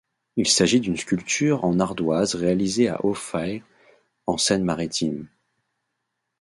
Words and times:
Il 0.35 0.47
s'agit 0.47 0.79
d'une 0.79 0.97
sculpture 0.97 1.63
en 1.63 1.79
ardoise 1.79 2.33
réalisée 2.33 2.87
à 2.89 3.05
Auffay 3.05 3.61
en 4.25 4.35
Seine 4.39 4.63
Maritime. 4.63 5.27